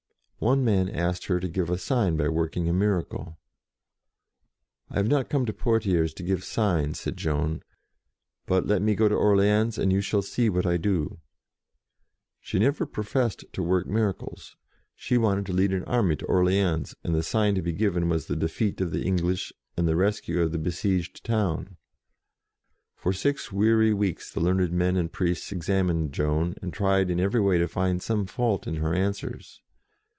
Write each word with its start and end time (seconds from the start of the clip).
One 0.43 0.65
man 0.65 0.89
asked 0.89 1.27
her 1.27 1.39
to 1.39 1.47
give 1.47 1.69
a 1.69 1.77
sign 1.77 2.17
by 2.17 2.27
work 2.27 2.57
ing 2.57 2.67
a 2.67 2.73
miracle. 2.73 3.37
"I 4.89 4.95
have 4.95 5.07
not 5.07 5.29
come 5.29 5.45
to 5.45 5.53
Poitiers 5.53 6.15
to 6.15 6.23
give 6.23 6.43
signs," 6.43 6.99
said 6.99 7.15
Joan; 7.15 7.61
"but 8.47 8.65
let 8.65 8.81
me 8.81 8.95
go 8.95 9.07
to 9.07 9.13
Orleans, 9.13 9.77
and 9.77 9.93
you 9.93 10.01
shall 10.01 10.23
see 10.23 10.49
what 10.49 10.65
I 10.65 10.71
will 10.71 10.77
do." 10.79 11.19
She 12.39 12.57
never 12.57 12.87
professed 12.87 13.45
to 13.53 13.61
work 13.61 13.85
miracles. 13.85 14.55
She 14.95 15.15
wanted 15.15 15.45
to 15.45 15.53
lead 15.53 15.73
an 15.73 15.83
army 15.83 16.15
to 16.15 16.25
Orleans, 16.25 16.95
and 17.03 17.13
the 17.13 17.21
sign 17.21 17.53
to 17.53 17.61
be 17.61 17.71
given 17.71 18.09
was 18.09 18.25
the 18.25 18.35
defeat 18.35 18.81
of 18.81 18.89
the 18.89 19.03
English, 19.03 19.53
and 19.77 19.87
the 19.87 19.95
rescue 19.95 20.41
of 20.41 20.51
the 20.51 20.57
besieged 20.57 21.23
town. 21.23 21.77
For 22.95 23.13
six 23.13 23.51
weary 23.51 23.93
weeks 23.93 24.33
the 24.33 24.39
learned 24.39 24.71
men 24.73 24.97
and 24.97 25.11
priests 25.13 25.51
examined 25.51 26.13
Joan, 26.13 26.55
and 26.63 26.73
tried 26.73 27.11
in 27.11 27.19
every 27.19 27.41
way 27.41 27.59
to 27.59 27.67
find 27.67 28.01
some 28.01 28.25
fault 28.25 28.65
in 28.65 28.77
her 28.77 28.95
answers. 28.95 29.61